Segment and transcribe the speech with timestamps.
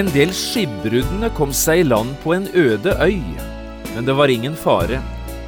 [0.00, 3.18] En del skipbruddene kom seg i land på en øde øy,
[3.92, 5.00] men det var ingen fare.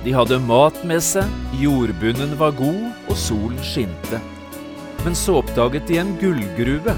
[0.05, 4.21] De hadde mat med seg, jordbunnen var god, og solen skinte.
[5.07, 6.93] Men så oppdaget de en gullgruve,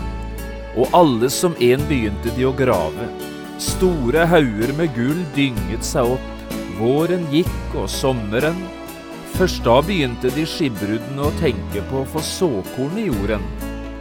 [0.75, 3.07] og alle som en begynte de å grave.
[3.63, 6.57] Store hauger med gull dynget seg opp.
[6.81, 8.59] Våren gikk og sommeren.
[9.37, 13.47] Først da begynte de skipbruddene å tenke på å få såkorn i jorden,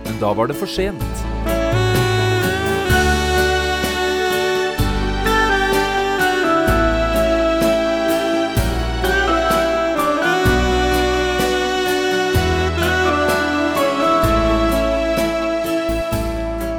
[0.08, 1.33] men da var det for sent.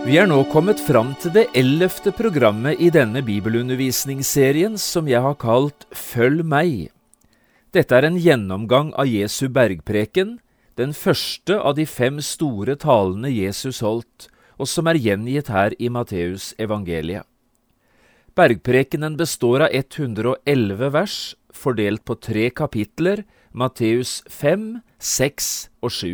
[0.00, 5.36] Vi er nå kommet fram til det ellevte programmet i denne bibelundervisningsserien som jeg har
[5.36, 6.88] kalt Følg meg.
[7.76, 10.38] Dette er en gjennomgang av Jesu bergpreken,
[10.80, 15.92] den første av de fem store talene Jesus holdt, og som er gjengitt her i
[15.92, 17.28] Matteus evangeliet.
[18.32, 21.20] Bergprekenen består av 111 vers,
[21.52, 25.54] fordelt på tre kapitler, Matteus 5, 6
[25.84, 26.12] og 7.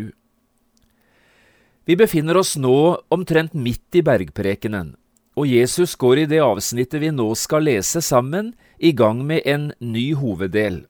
[1.86, 4.96] Vi befinner oss nå omtrent midt i bergprekenen,
[5.38, 9.68] og Jesus går i det avsnittet vi nå skal lese sammen, i gang med en
[9.78, 10.80] ny hoveddel.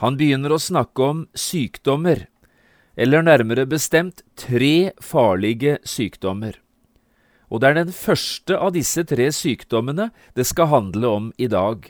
[0.00, 2.24] Han begynner å snakke om sykdommer,
[2.96, 6.56] eller nærmere bestemt tre farlige sykdommer.
[7.52, 11.84] Og det er den første av disse tre sykdommene det skal handle om i dag,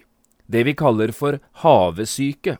[0.50, 2.58] det vi kaller for havesyke.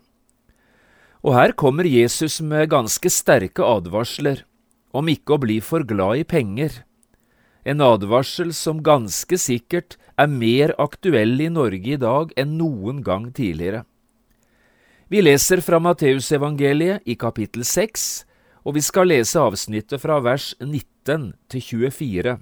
[1.27, 4.47] Og her kommer Jesus med ganske sterke advarsler
[4.93, 6.83] om ikke å bli for glad i penger,
[7.65, 13.31] en advarsel som ganske sikkert er mer aktuell i Norge i dag enn noen gang
[13.35, 13.85] tidligere.
[15.13, 18.25] Vi leser fra Matteusevangeliet i kapittel 6,
[18.67, 22.35] og vi skal lese avsnittet fra vers 19 til 24.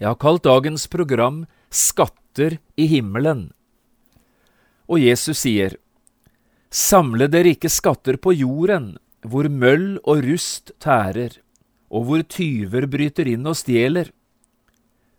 [0.00, 3.50] Jeg har kalt dagens program Skatter i himmelen.
[4.88, 5.76] Og Jesus sier,
[6.72, 11.38] Samle dere ikke skatter på jorden, hvor møll og rust tærer,
[11.92, 14.10] og hvor tyver bryter inn og stjeler.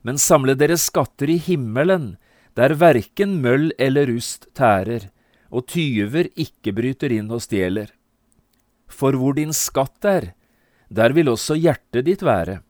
[0.03, 2.15] Men samle dere skatter i himmelen,
[2.57, 5.09] der verken møll eller rust tærer,
[5.53, 7.87] og tyver ikke bryter inn og stjeler.
[8.89, 10.33] For hvor din skatt er,
[10.89, 12.61] der vil også hjertet ditt være.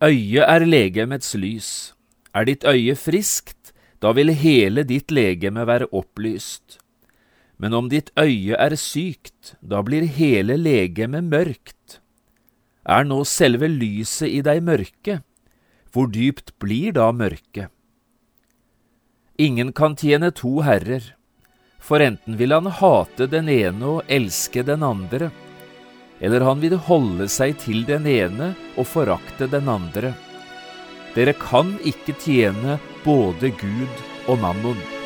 [0.00, 1.92] Øyet er legemets lys.
[2.34, 6.78] Er ditt øye friskt, da vil hele ditt legeme være opplyst.
[7.60, 11.98] Men om ditt øye er sykt, da blir hele legemet mørkt.
[12.88, 15.18] Er nå selve lyset i deg mørke?
[15.92, 17.68] Hvor dypt blir da mørket?
[19.40, 21.04] Ingen kan tjene to herrer,
[21.80, 25.30] for enten vil han hate den ene og elske den andre,
[26.20, 30.12] eller han vil holde seg til den ene og forakte den andre.
[31.16, 34.99] Dere kan ikke tjene både Gud og mammon.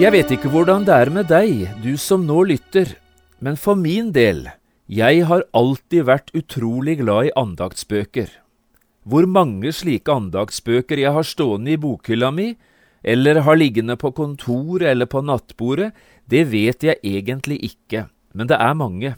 [0.00, 2.94] Jeg vet ikke hvordan det er med deg, du som nå lytter,
[3.44, 4.46] men for min del,
[4.88, 8.30] jeg har alltid vært utrolig glad i andaktsbøker.
[9.04, 12.54] Hvor mange slike andaktsbøker jeg har stående i bokhylla mi,
[13.04, 15.90] eller har liggende på kontoret eller på nattbordet,
[16.24, 19.14] det vet jeg egentlig ikke, men det er mange.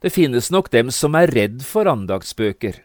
[0.00, 2.80] Det finnes nok dem som er redd for andaktsbøker.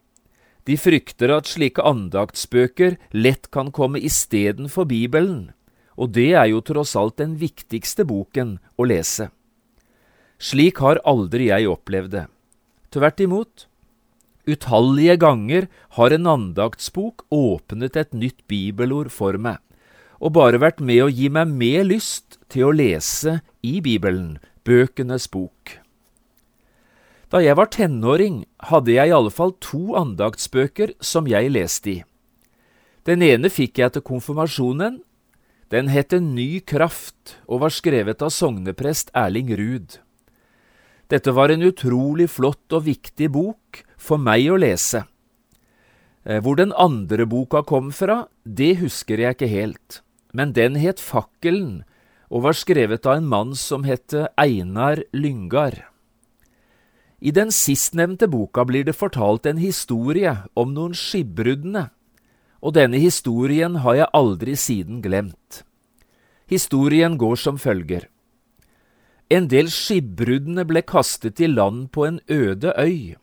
[0.68, 5.54] De frykter at slike andaktsbøker lett kan komme istedenfor Bibelen
[5.98, 9.30] og det er jo tross alt den viktigste boken å lese.
[10.44, 12.26] Slik har aldri jeg opplevd det.
[12.94, 13.68] Tvert imot.
[14.44, 19.62] Utallige ganger har en andaktsbok åpnet et nytt bibelord for meg,
[20.20, 24.36] og bare vært med å gi meg mer lyst til å lese i Bibelen,
[24.68, 25.80] bøkenes bok.
[27.32, 31.96] Da jeg var tenåring, hadde jeg i alle fall to andaktsbøker som jeg leste i.
[33.08, 35.00] Den ene fikk jeg til konfirmasjonen,
[35.74, 39.96] Den het En Ny kraft og var skrevet av sogneprest Erling Ruud.
[41.10, 45.02] Dette var en utrolig flott og viktig bok for meg å lese.
[46.30, 51.02] Eh, hvor den andre boka kom fra, det husker jeg ikke helt, men den het
[51.02, 51.82] Fakkelen
[52.30, 55.88] og var skrevet av en mann som het Einar Lyngar.
[57.18, 61.88] I den sistnevnte boka blir det fortalt en historie om noen skipbruddene
[62.64, 65.64] og denne historien har jeg aldri siden glemt.
[66.48, 68.08] Historien går som følger.
[69.28, 73.16] En del skipbruddene ble kastet i land på en øde øy,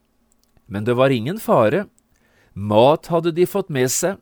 [0.67, 1.87] men det var ingen fare.
[2.55, 4.19] Mat hadde de fått med seg,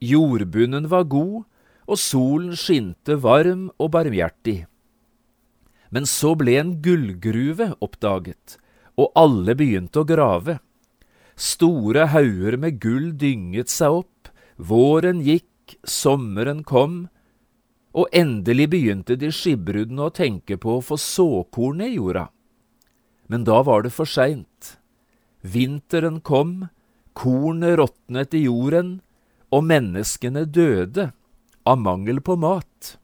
[0.00, 1.44] jordbunnen var god,
[1.86, 4.64] og solen skinte varm og barmhjertig.
[5.94, 8.56] Men så ble en gullgruve oppdaget,
[8.98, 10.58] og alle begynte å grave.
[11.36, 17.06] Store hauger med gull dynget seg opp, Våren gikk, sommeren kom,
[17.96, 22.28] og endelig begynte de skipbruddene å tenke på å få såkorn i jorda.
[23.28, 24.76] Men da var det for seint.
[25.40, 26.68] Vinteren kom,
[27.16, 29.00] kornet råtnet i jorden,
[29.52, 31.10] og menneskene døde
[31.66, 32.96] av mangel på mat.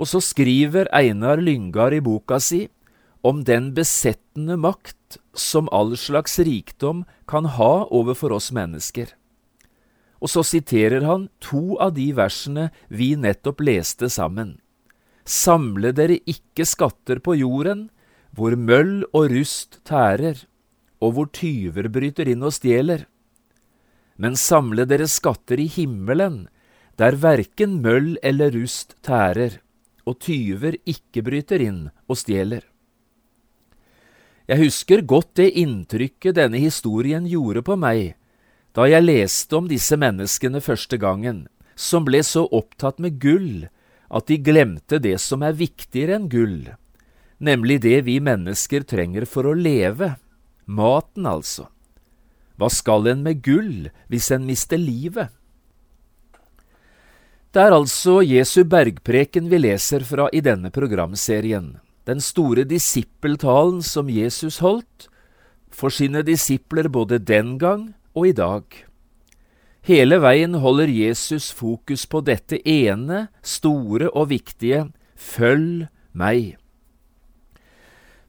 [0.00, 2.66] Og så skriver Einar Lyngar i boka si
[3.26, 9.12] om den besettende makt som all slags rikdom kan ha overfor oss mennesker.
[10.20, 14.58] Og så siterer han to av de versene vi nettopp leste sammen.
[15.24, 17.88] Samle dere ikke skatter på jorden,
[18.36, 20.44] hvor møll og rust tærer,
[21.00, 23.06] og hvor tyver bryter inn og stjeler.
[24.20, 26.44] Men samle dere skatter i himmelen,
[27.00, 29.60] der verken møll eller rust tærer,
[30.04, 32.66] og tyver ikke bryter inn og stjeler.
[34.50, 38.16] Jeg husker godt det inntrykket denne historien gjorde på meg
[38.76, 43.66] da jeg leste om disse menneskene første gangen, som ble så opptatt med gull
[44.10, 46.70] at de glemte det som er viktigere enn gull,
[47.38, 50.14] nemlig det vi mennesker trenger for å leve,
[50.66, 51.66] maten altså.
[52.60, 55.30] Hva skal en med gull hvis en mister livet?
[57.50, 64.10] Det er altså Jesu bergpreken vi leser fra i denne programserien, den store disippeltalen som
[64.12, 65.08] Jesus holdt
[65.74, 68.64] for sine disipler både den gang og i dag.
[69.86, 74.90] Hele veien holder Jesus fokus på dette ene, store og viktige
[75.20, 75.86] Følg
[76.16, 76.56] meg.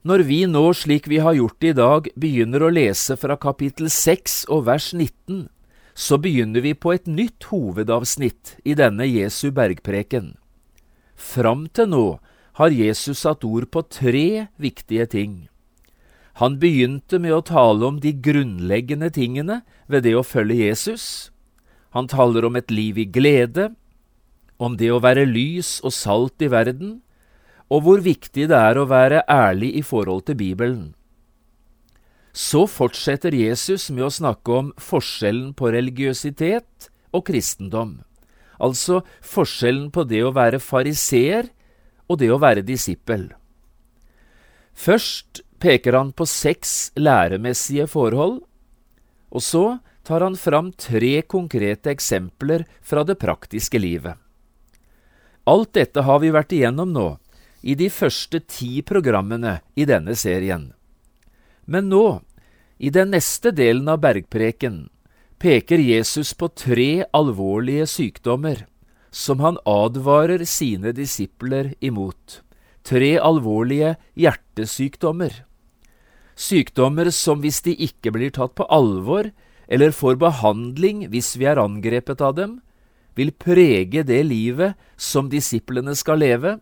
[0.04, 4.48] Når vi nå, slik vi har gjort i dag, begynner å lese fra kapittel 6
[4.52, 5.46] og vers 19,
[5.94, 10.34] så begynner vi på et nytt hovedavsnitt i denne Jesu bergpreken.
[11.16, 12.06] Fram til nå
[12.58, 15.51] har Jesus satt ord på tre viktige ting.
[16.42, 21.06] Han begynte med å tale om de grunnleggende tingene ved det å følge Jesus.
[21.94, 23.68] Han taler om et liv i glede,
[24.58, 27.04] om det å være lys og salt i verden,
[27.70, 30.82] og hvor viktig det er å være ærlig i forhold til Bibelen.
[32.34, 38.00] Så fortsetter Jesus med å snakke om forskjellen på religiøsitet og kristendom,
[38.58, 41.52] altså forskjellen på det å være fariseer
[42.10, 43.30] og det å være disippel.
[44.74, 48.42] Først peker han på seks læremessige forhold,
[49.32, 49.66] og så
[50.04, 54.18] tar han fram tre konkrete eksempler fra det praktiske livet.
[55.46, 57.10] Alt dette har vi vært igjennom nå,
[57.62, 60.72] i de første ti programmene i denne serien.
[61.70, 62.22] Men nå,
[62.82, 64.90] i den neste delen av bergpreken,
[65.42, 68.66] peker Jesus på tre alvorlige sykdommer
[69.12, 72.42] som han advarer sine disipler imot.
[72.82, 75.44] Tre alvorlige hjertesykdommer
[76.42, 79.30] sykdommer som hvis de ikke blir tatt på alvor
[79.72, 82.60] eller får behandling hvis vi er angrepet av dem,
[83.16, 86.58] vil prege det livet som disiplene skal leve,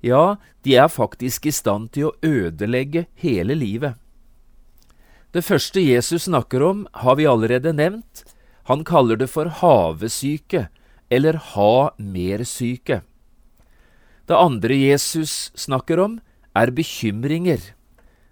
[0.00, 3.98] ja, de er faktisk i stand til å ødelegge hele livet.
[5.30, 8.24] Det første Jesus snakker om, har vi allerede nevnt.
[8.66, 10.68] Han kaller det for havesyke,
[11.10, 13.02] eller ha-mer-syke.
[14.26, 16.18] Det andre Jesus snakker om,
[16.54, 17.60] er bekymringer.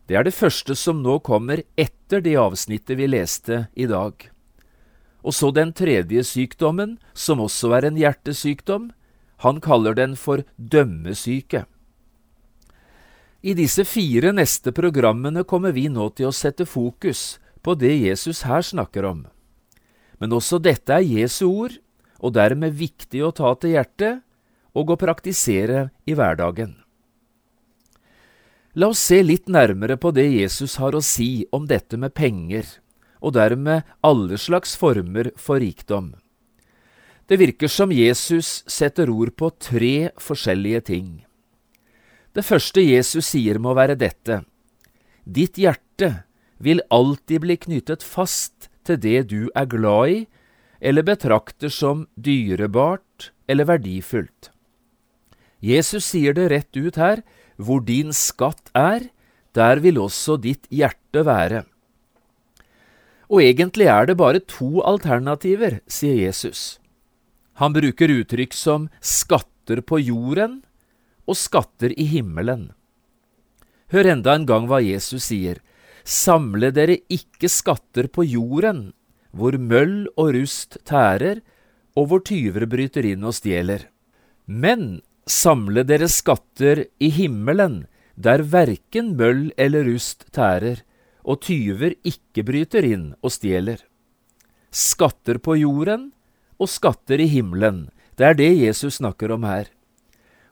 [0.09, 4.15] Det er det første som nå kommer etter det avsnittet vi leste i dag.
[5.21, 8.89] Og så den tredje sykdommen, som også er en hjertesykdom.
[9.45, 11.67] Han kaller den for dømmesyke.
[13.45, 18.43] I disse fire neste programmene kommer vi nå til å sette fokus på det Jesus
[18.49, 19.27] her snakker om.
[20.19, 21.77] Men også dette er Jesu ord,
[22.19, 24.25] og dermed viktig å ta til hjertet
[24.75, 26.75] og å praktisere i hverdagen.
[28.75, 32.67] La oss se litt nærmere på det Jesus har å si om dette med penger,
[33.25, 36.13] og dermed alle slags former for rikdom.
[37.29, 41.09] Det virker som Jesus setter ord på tre forskjellige ting.
[42.33, 44.43] Det første Jesus sier må være dette.
[45.25, 46.25] Ditt hjerte
[46.63, 50.21] vil alltid bli knyttet fast til det du er glad i,
[50.81, 54.53] eller betrakter som dyrebart eller verdifullt.
[55.61, 57.25] Jesus sier det rett ut her,
[57.59, 59.11] hvor din skatt er,
[59.55, 61.65] der vil også ditt hjerte være.
[63.29, 66.79] Og egentlig er det bare to alternativer, sier Jesus.
[67.61, 70.61] Han bruker uttrykk som skatter på jorden
[71.29, 72.71] og skatter i himmelen.
[73.93, 75.61] Hør enda en gang hva Jesus sier.
[76.09, 78.93] Samle dere ikke skatter på jorden,
[79.33, 81.43] hvor møll og rust tærer,
[81.99, 83.89] og hvor tyver bryter inn og stjeler.
[84.47, 90.83] Men samle dere skatter i himmelen, der verken møll eller rust tærer,
[91.29, 93.83] og tyver ikke bryter inn og stjeler.
[94.73, 96.11] Skatter på jorden
[96.59, 99.69] og skatter i himmelen, det er det Jesus snakker om her.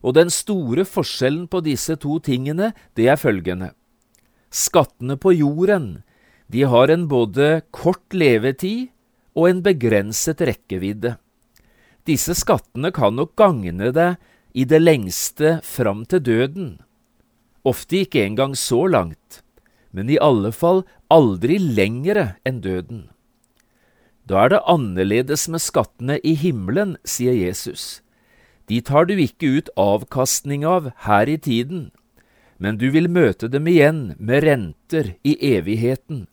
[0.04, 3.73] Og den store forskjellen på disse to tingene, det er følgende.
[4.52, 6.04] Skattene på jorden,
[6.52, 8.92] de har en både kort levetid
[9.35, 11.16] og en begrenset rekkevidde.
[12.06, 14.21] Disse skattene kan nok gagne deg
[14.57, 16.71] i det lengste fram til døden.
[17.69, 19.43] Ofte ikke engang så langt,
[19.93, 23.03] men i alle fall aldri lengre enn døden.
[24.27, 28.01] Da er det annerledes med skattene i himmelen, sier Jesus.
[28.67, 31.91] De tar du ikke ut avkastning av her i tiden,
[32.57, 36.25] men du vil møte dem igjen med renter i evigheten,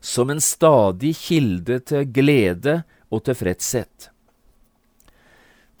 [0.00, 4.11] som en stadig kilde til glede og tilfredshet.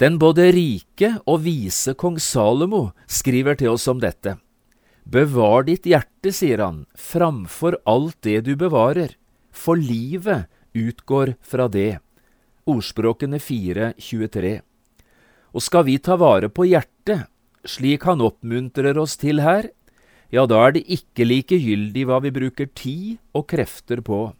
[0.00, 4.36] Den både rike og vise kong Salomo skriver til oss om dette.
[5.04, 9.16] Bevar ditt hjerte, sier han, framfor alt det du bevarer,
[9.50, 11.98] for livet utgår fra det.
[12.70, 14.60] Ordspråkene 4.23.
[15.52, 17.26] Og skal vi ta vare på hjertet,
[17.66, 19.68] slik han oppmuntrer oss til her,
[20.32, 24.30] ja, da er det ikke likegyldig hva vi bruker tid og krefter på.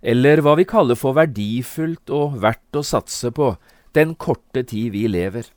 [0.00, 3.52] Eller hva vi kaller for verdifullt og verdt å satse på
[3.96, 5.48] den korte tid vi lever.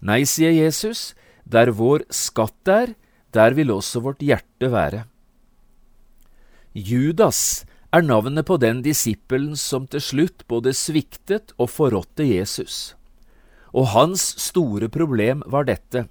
[0.00, 2.94] Nei, sier Jesus, der vår skatt er,
[3.34, 5.04] der vil også vårt hjerte være.
[6.74, 12.94] Judas er navnet på den disippelen som til slutt både sviktet og forrådte Jesus.
[13.74, 16.06] Og hans store problem var dette.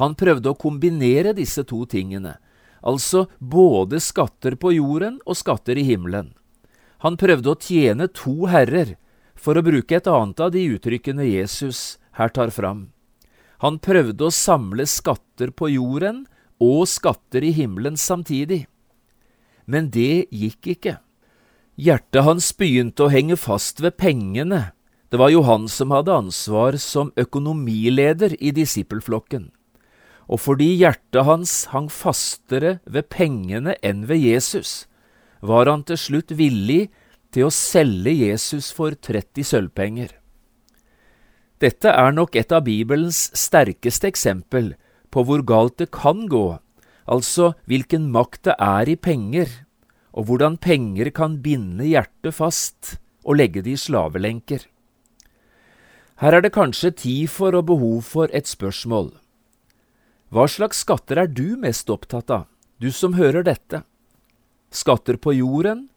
[0.00, 2.36] Han prøvde å kombinere disse to tingene,
[2.82, 6.32] altså både skatter på jorden og skatter i himmelen.
[7.02, 8.94] Han prøvde å tjene to herrer,
[9.42, 12.90] for å bruke et annet av de uttrykkene Jesus her tar fram.
[13.62, 16.24] Han prøvde å samle skatter på jorden
[16.62, 18.64] og skatter i himmelen samtidig.
[19.66, 20.98] Men det gikk ikke.
[21.78, 24.70] Hjertet hans begynte å henge fast ved pengene.
[25.10, 29.50] Det var jo han som hadde ansvar som økonomileder i disippelflokken
[30.32, 34.86] og fordi hjertet hans hang fastere ved pengene enn ved Jesus,
[35.42, 36.86] var han til slutt villig
[37.32, 40.12] til å selge Jesus for 30 sølvpenger.
[41.62, 44.72] Dette er nok et av Bibelens sterkeste eksempel
[45.14, 46.58] på hvor galt det kan gå,
[47.06, 49.48] altså hvilken makt det er i penger,
[50.12, 54.66] og hvordan penger kan binde hjertet fast og legge det i slavelenker.
[56.22, 59.14] Her er det kanskje tid for og behov for et spørsmål.
[60.32, 62.44] Hva slags skatter er du mest opptatt av,
[62.82, 63.82] du som hører dette?
[64.72, 65.88] Skatter på jorden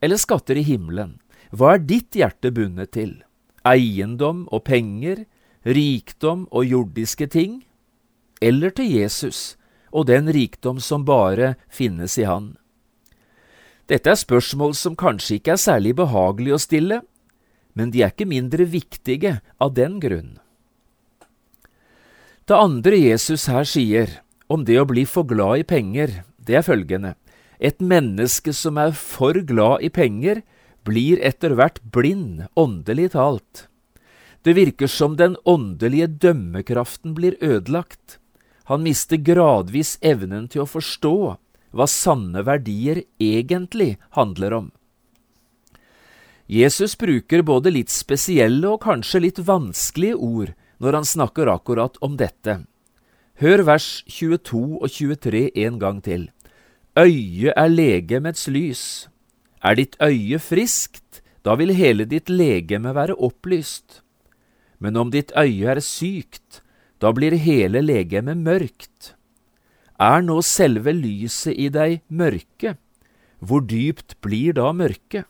[0.00, 1.18] eller skatter i himmelen?
[1.50, 3.18] Hva er ditt hjerte bundet til?
[3.66, 5.24] Eiendom og penger,
[5.64, 7.62] rikdom og jordiske ting?
[8.40, 9.56] Eller til Jesus
[9.88, 12.56] og den rikdom som bare finnes i Han?
[13.88, 17.00] Dette er spørsmål som kanskje ikke er særlig behagelig å stille,
[17.72, 20.36] men de er ikke mindre viktige av den grunn.
[22.48, 26.64] Det andre Jesus her sier om det å bli for glad i penger, det er
[26.64, 27.14] følgende.
[27.58, 30.42] Et menneske som er for glad i penger,
[30.86, 33.66] blir etter hvert blind, åndelig talt.
[34.46, 38.18] Det virker som den åndelige dømmekraften blir ødelagt.
[38.70, 41.14] Han mister gradvis evnen til å forstå
[41.74, 44.70] hva sanne verdier egentlig handler om.
[46.48, 52.16] Jesus bruker både litt spesielle og kanskje litt vanskelige ord når han snakker akkurat om
[52.16, 52.62] dette.
[53.42, 56.30] Hør vers 22 og 23 en gang til.
[56.98, 59.08] Øyet er legemets lys.
[59.62, 64.00] Er ditt øye friskt, da vil hele ditt legeme være opplyst.
[64.82, 66.62] Men om ditt øye er sykt,
[66.98, 69.14] da blir hele legemet mørkt.
[69.98, 72.74] Er nå selve lyset i deg mørke?
[73.38, 75.26] Hvor dypt blir da mørket?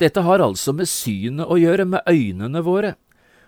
[0.00, 2.94] Dette har altså med synet å gjøre, med øynene våre,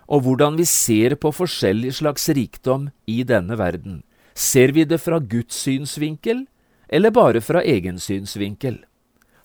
[0.09, 4.01] og hvordan vi ser på forskjellig slags rikdom i denne verden.
[4.33, 6.45] Ser vi det fra Guds synsvinkel,
[6.93, 8.83] eller bare fra egen synsvinkel?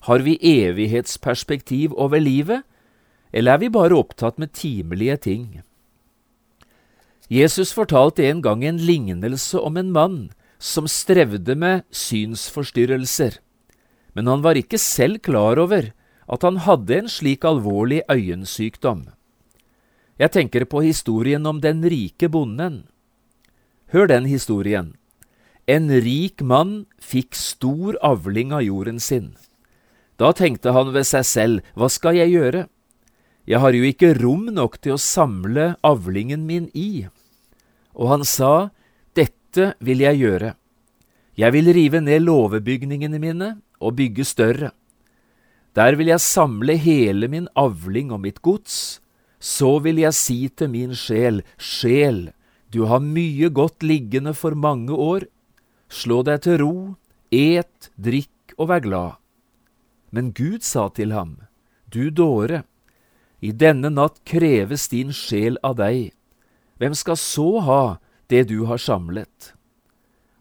[0.05, 2.61] Har vi evighetsperspektiv over livet,
[3.33, 5.47] eller er vi bare opptatt med timelige ting?
[7.29, 10.19] Jesus fortalte en gang en lignelse om en mann
[10.59, 13.39] som strevde med synsforstyrrelser,
[14.13, 15.91] men han var ikke selv klar over
[16.29, 19.07] at han hadde en slik alvorlig øyensykdom.
[20.19, 22.83] Jeg tenker på historien om den rike bonden.
[23.89, 24.98] Hør den historien.
[25.69, 29.35] En rik mann fikk stor avling av jorden sin.
[30.17, 32.65] Da tenkte han ved seg selv, hva skal jeg gjøre?
[33.45, 37.05] Jeg har jo ikke rom nok til å samle avlingen min i.
[37.93, 38.71] Og han sa,
[39.13, 40.55] dette vil jeg gjøre.
[41.39, 44.73] Jeg vil rive ned låvebygningene mine og bygge større.
[45.77, 48.99] Der vil jeg samle hele min avling og mitt gods.
[49.39, 52.31] Så vil jeg si til min sjel, sjel,
[52.73, 55.29] du har mye godt liggende for mange år.
[55.89, 56.73] Slå deg til ro,
[57.33, 59.17] et, drikk og vær glad.
[60.13, 61.39] Men Gud sa til ham,
[61.89, 62.63] du dåre,
[63.41, 66.11] i denne natt kreves din sjel av deg.
[66.77, 67.83] Hvem skal så ha
[68.29, 69.53] det du har samlet?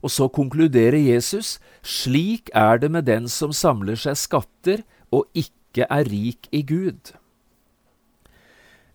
[0.05, 5.89] Og så konkluderer Jesus, slik er det med den som samler seg skatter og ikke
[5.89, 7.15] er rik i Gud.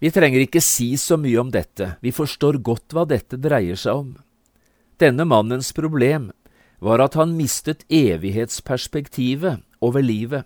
[0.04, 4.04] Vi trenger ikke si så mye om dette, vi forstår godt hva dette dreier seg
[4.04, 4.16] om.
[5.00, 6.32] Denne mannens problem
[6.84, 10.44] var at han mistet evighetsperspektivet over livet.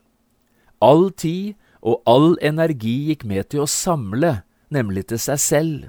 [0.79, 5.88] All tid og all energi gikk med til å samle, nemlig til seg selv.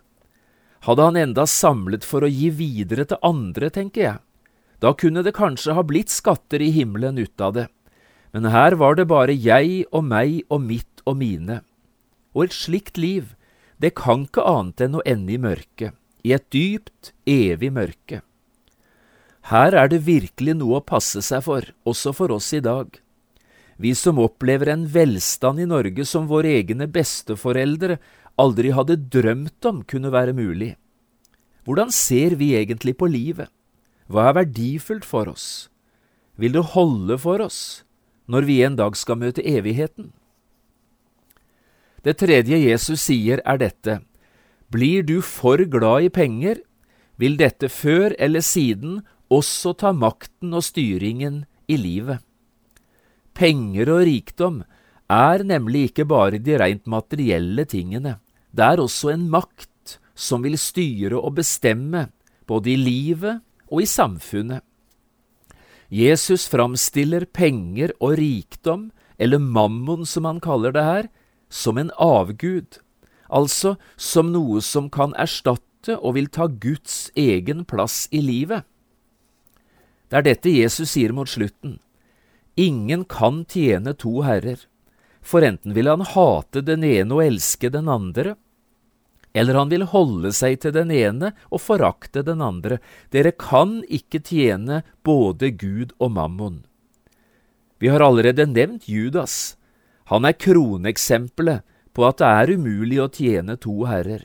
[0.87, 4.21] Hadde han enda samlet for å gi videre til andre, tenker jeg,
[4.79, 7.67] da kunne det kanskje ha blitt skatter i himmelen ut av det
[8.33, 11.63] men her var det bare jeg og meg og mitt og mine.
[12.37, 13.35] Og et slikt liv,
[13.81, 15.97] det kan ikke annet enn å ende i mørket,
[16.27, 18.23] i et dypt, evig mørke.
[19.49, 22.91] Her er det virkelig noe å passe seg for, også for oss i dag.
[23.79, 28.01] Vi som opplever en velstand i Norge som våre egne besteforeldre
[28.39, 30.75] aldri hadde drømt om kunne være mulig.
[31.65, 33.49] Hvordan ser vi egentlig på livet?
[34.09, 35.69] Hva er verdifullt for oss?
[36.37, 37.85] Vil det holde for oss?
[38.29, 40.13] når vi en dag skal møte evigheten.
[42.05, 44.01] Det tredje Jesus sier, er dette,
[44.69, 46.61] Blir du for glad i penger,
[47.17, 49.01] vil dette før eller siden
[49.33, 52.23] også ta makten og styringen i livet.
[53.37, 54.63] Penger og rikdom
[55.09, 58.19] er nemlig ikke bare de rent materielle tingene,
[58.53, 62.09] det er også en makt som vil styre og bestemme
[62.49, 64.65] både i livet og i samfunnet.
[65.89, 71.09] Jesus framstiller penger og rikdom, eller mammon som han kaller det her,
[71.49, 72.81] som en avgud,
[73.29, 78.67] altså som noe som kan erstatte og vil ta Guds egen plass i livet.
[80.09, 81.79] Det er dette Jesus sier mot slutten.
[82.59, 84.59] Ingen kan tjene to herrer,
[85.23, 88.35] for enten vil han hate den ene og elske den andre,
[89.37, 92.81] eller han vil holde seg til den ene og forakte den andre.
[93.13, 96.63] Dere kan ikke tjene både Gud og mammon.
[97.79, 99.55] Vi har allerede nevnt Judas.
[100.11, 101.63] Han er kroneksempelet
[101.95, 104.25] på at det er umulig å tjene to herrer.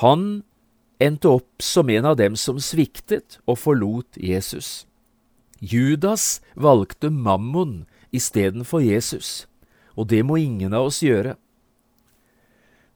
[0.00, 0.44] Han
[0.98, 4.86] endte opp som en av dem som sviktet og forlot Jesus.
[5.58, 9.46] Judas valgte mammon istedenfor Jesus,
[9.98, 11.34] og det må ingen av oss gjøre.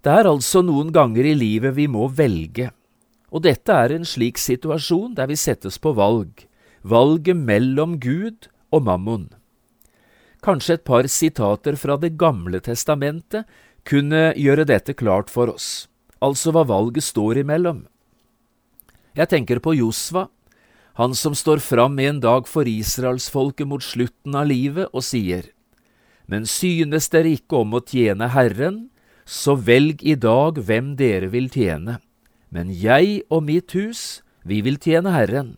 [0.02, 2.70] Det er altså noen ganger i livet vi må velge,
[3.30, 6.46] og dette er en slik situasjon der vi settes på valg,
[6.82, 9.28] valget mellom Gud og mammon.
[10.42, 13.46] Kanskje et par sitater fra Det gamle testamentet
[13.86, 15.86] kunne gjøre dette klart for oss,
[16.18, 17.86] altså hva valget står imellom.
[19.12, 20.28] Jeg tenker på Josva,
[20.96, 25.52] han som står fram en dag for israelsfolket mot slutten av livet og sier,
[26.26, 28.88] Men synes dere ikke om å tjene Herren,
[29.26, 31.98] så velg i dag hvem dere vil tjene,
[32.48, 35.56] men jeg og mitt hus, vi vil tjene Herren.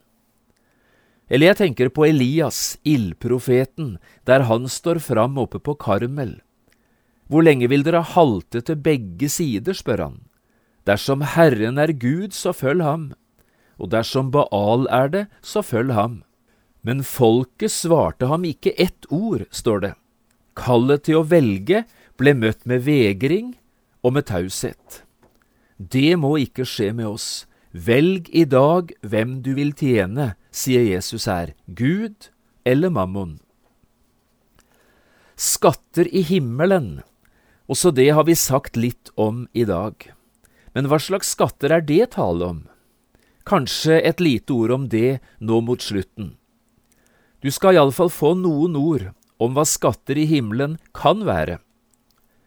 [1.30, 6.40] Eller jeg tenker på Elias, ildprofeten, der han står fram oppe på Karmel.
[7.30, 10.18] Hvor lenge vil dere halte til begge sider, spør han.
[10.84, 13.12] Dersom Herren er Gud, så følg ham,
[13.78, 16.22] og dersom Baal er det, så følg ham.
[16.84, 19.94] Men folket svarte ham ikke ett ord, står det.
[20.54, 21.84] Kallet til å velge
[22.20, 23.54] ble møtt med vegring
[24.04, 25.02] og med taushet.
[25.78, 27.28] Det må ikke skje med oss.
[27.74, 32.30] Velg i dag hvem du vil tjene, sier Jesus her, Gud
[32.64, 33.40] eller mammon.
[35.34, 37.02] Skatter i himmelen
[37.66, 39.96] Også det har vi sagt litt om i dag.
[40.76, 42.60] Men hva slags skatter er det tale om?
[43.44, 46.34] Kanskje et lite ord om det nå mot slutten.
[47.44, 51.58] Du skal iallfall få noen ord om hva skatter i himmelen kan være.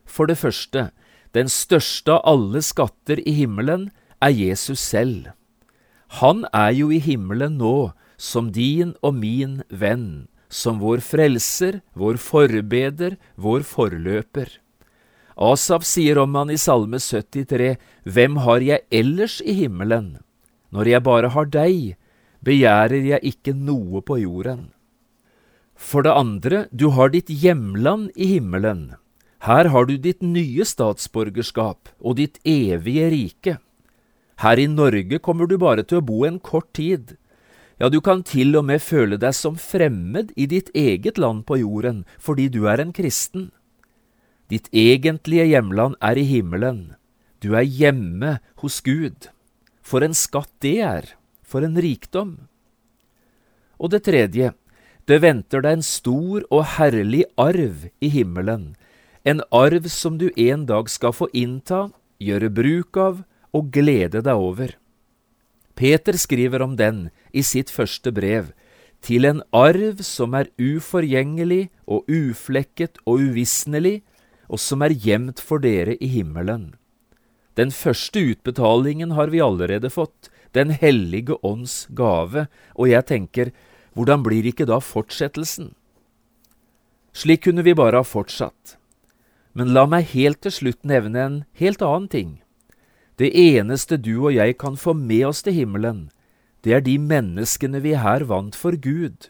[0.10, 0.90] For det første,
[1.38, 3.92] den største av alle skatter i himmelen
[4.24, 5.30] er Jesus selv.
[6.18, 12.18] Han er jo i himmelen nå som din og min venn, som vår frelser, vår
[12.18, 14.50] forbeder, vår forløper.
[15.38, 17.76] Asaf sier om han i Salme 73,
[18.08, 20.16] Hvem har jeg ellers i himmelen?
[20.72, 21.96] Når jeg bare har deg,
[22.44, 24.70] begjærer jeg ikke noe på jorden.
[25.78, 28.96] For det andre, du har ditt hjemland i himmelen.
[29.46, 33.58] Her har du ditt nye statsborgerskap og ditt evige rike.
[34.42, 37.16] Her i Norge kommer du bare til å bo en kort tid.
[37.78, 41.60] Ja, du kan til og med føle deg som fremmed i ditt eget land på
[41.62, 43.52] jorden fordi du er en kristen.
[44.50, 46.96] Ditt egentlige hjemland er i himmelen.
[47.44, 49.30] Du er hjemme hos Gud.
[49.88, 51.06] For en skatt det er,
[51.48, 52.34] for en rikdom.
[53.80, 54.52] Og det tredje,
[55.08, 58.74] det venter deg en stor og herlig arv i himmelen,
[59.24, 61.88] en arv som du en dag skal få innta,
[62.20, 63.24] gjøre bruk av
[63.56, 64.74] og glede deg over.
[65.78, 68.52] Peter skriver om den i sitt første brev,
[69.00, 74.02] til en arv som er uforgjengelig og uflekket og uvisnelig,
[74.50, 76.74] og som er gjemt for dere i himmelen.
[77.58, 83.52] Den første utbetalingen har vi allerede fått, Den hellige ånds gave, og jeg tenker,
[83.94, 85.74] hvordan blir ikke da fortsettelsen?
[87.14, 88.78] Slik kunne vi bare ha fortsatt.
[89.54, 92.32] Men la meg helt til slutt nevne en helt annen ting.
[93.18, 96.10] Det eneste du og jeg kan få med oss til himmelen,
[96.62, 99.30] det er de menneskene vi her vant for Gud.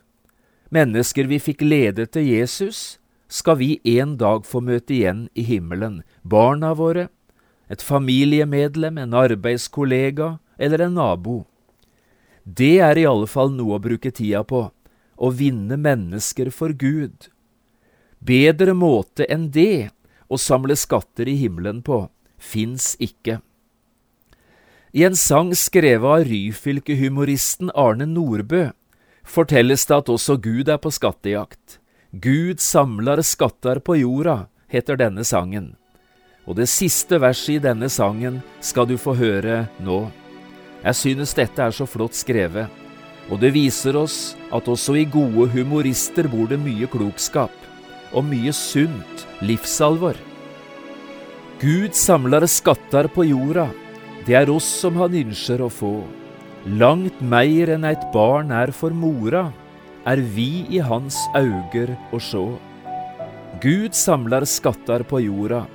[0.69, 6.01] Mennesker vi fikk lede til Jesus, skal vi en dag få møte igjen i himmelen,
[6.23, 7.07] barna våre,
[7.67, 11.37] et familiemedlem, en arbeidskollega eller en nabo.
[12.43, 14.69] Det er i alle fall noe å bruke tida på,
[15.17, 17.27] å vinne mennesker for Gud.
[18.23, 19.89] Bedre måte enn det
[20.27, 22.05] å samle skatter i himmelen på
[22.37, 23.41] fins ikke.
[24.95, 28.69] I en sang skrevet av Ryfylke-humoristen Arne Nordbø
[29.27, 31.81] fortelles det at også Gud er på skattejakt.
[32.11, 35.75] Gud samlar skatter på jorda, heter denne sangen.
[36.47, 40.05] Og det siste verset i denne sangen skal du få høre nå.
[40.85, 42.71] Jeg synes dette er så flott skrevet,
[43.27, 47.51] og det viser oss at også i gode humorister bor det mye klokskap,
[48.15, 50.15] og mye sunt livsalvor.
[51.59, 53.67] Gud samlar skatter på jorda,
[54.27, 55.97] det er oss som han ønsker å få.
[56.79, 59.49] Langt meir enn eit barn er for mora,
[60.07, 62.45] er vi i hans auger å sjå.
[63.63, 65.65] Gud samlar skattar på jorda,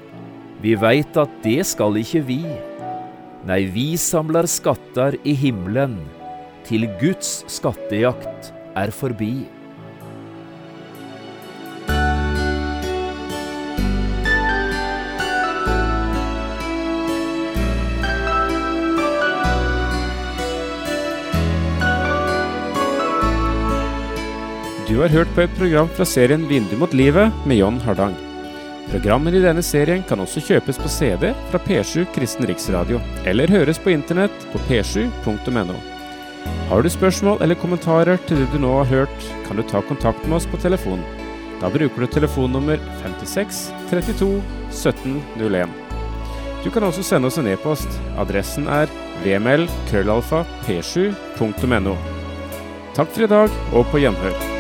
[0.63, 2.43] vi veit at det skal ikke vi.
[3.49, 5.99] Nei, vi samler skatter i himmelen,
[6.63, 9.43] til Guds skattejakt er forbi.
[24.87, 28.32] Du har hørt på et program fra serien Vindu mot livet med John Hardang.
[28.91, 33.81] Programmene i denne serien kan også kjøpes på CD fra P7 Kristen Riksradio, eller høres
[33.81, 35.79] på internett på p7.no.
[36.69, 40.27] Har du spørsmål eller kommentarer til det du nå har hørt, kan du ta kontakt
[40.27, 41.03] med oss på telefon.
[41.63, 44.31] Da bruker du telefonnummer 56 32
[44.71, 45.83] 17 01.
[46.65, 48.01] Du kan også sende oss en e-post.
[48.19, 48.91] Adressen er
[49.23, 51.99] vml krøllalfa p7.no.
[52.97, 54.52] Takk for i dag, og på gjenhør.